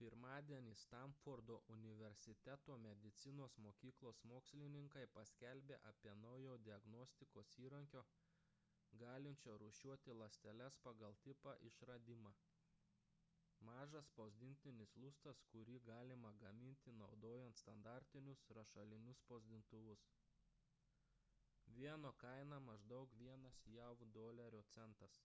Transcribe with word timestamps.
pirmadienį 0.00 0.72
stanfordo 0.78 1.54
universiteto 1.74 2.74
medicinos 2.86 3.54
mokyklos 3.66 4.18
mokslininkai 4.32 5.04
paskelbė 5.14 5.76
apie 5.90 6.12
naujo 6.24 6.56
diagnostikos 6.66 7.52
įrankio 7.62 8.02
galinčio 9.04 9.54
rūšiuoti 9.62 10.16
ląsteles 10.18 10.76
pagal 10.88 11.16
tipą 11.28 11.54
išradimą 11.70 12.32
mažas 13.70 14.10
spausdintinis 14.12 14.92
lustas 15.04 15.40
kurį 15.54 15.76
galima 15.92 16.32
gaminti 16.44 16.94
naudojant 17.04 17.60
standartinius 17.64 18.42
rašalinius 18.60 19.22
spausdintuvus 19.24 20.04
vieno 21.80 22.12
kaina 22.26 22.60
maždaug 22.68 23.16
vienas 23.24 23.62
jav 23.78 24.06
dolerio 24.20 24.62
centas 24.76 25.22